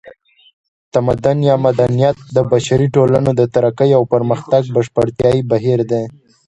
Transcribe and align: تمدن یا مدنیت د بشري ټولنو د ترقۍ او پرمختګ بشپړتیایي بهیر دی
تمدن 0.93 1.37
یا 1.49 1.55
مدنیت 1.65 2.17
د 2.35 2.37
بشري 2.51 2.87
ټولنو 2.95 3.31
د 3.39 3.41
ترقۍ 3.53 3.91
او 3.97 4.03
پرمختګ 4.13 4.61
بشپړتیایي 4.75 5.41
بهیر 5.51 5.79
دی 5.91 6.03